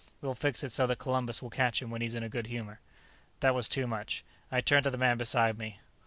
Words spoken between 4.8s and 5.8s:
to the man beside me.